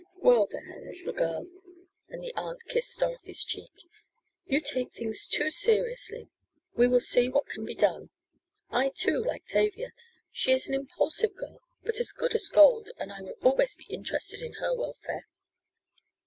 "Well, 0.17 0.47
there, 0.49 0.81
little 0.83 1.13
girl," 1.13 1.45
and 2.09 2.23
the 2.23 2.33
aunt 2.33 2.65
kissed 2.67 2.99
Dorothy's 2.99 3.45
cheek, 3.45 3.71
"you 4.47 4.59
take 4.59 4.91
things 4.93 5.27
too 5.27 5.51
seriously. 5.51 6.27
We 6.75 6.87
will 6.87 6.99
see 6.99 7.29
what 7.29 7.45
can 7.45 7.65
be 7.67 7.75
done. 7.75 8.09
I, 8.71 8.89
too, 8.89 9.23
like 9.23 9.45
Tavia, 9.45 9.91
She 10.31 10.53
is 10.53 10.65
an 10.67 10.73
impulsive 10.73 11.35
girl, 11.35 11.61
but 11.83 11.99
as 11.99 12.13
good 12.13 12.33
as 12.33 12.49
gold, 12.49 12.89
and 12.97 13.11
I 13.13 13.21
will 13.21 13.37
always 13.43 13.75
be 13.75 13.85
interested 13.93 14.41
in 14.41 14.53
her 14.53 14.75
welfare." 14.75 15.27